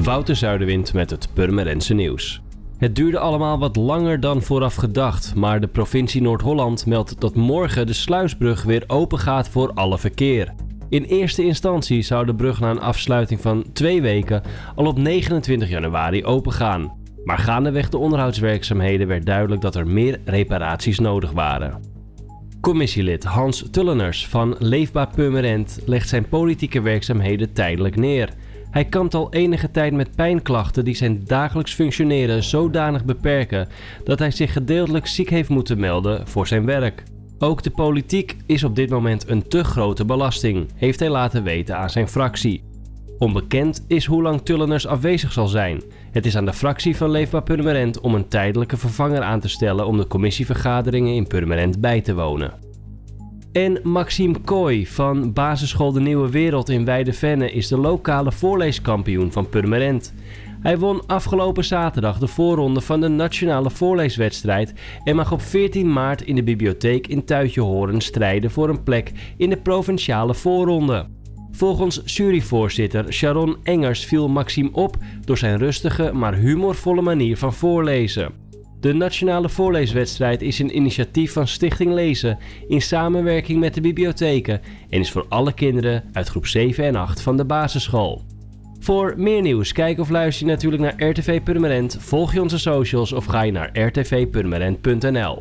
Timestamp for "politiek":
37.70-38.36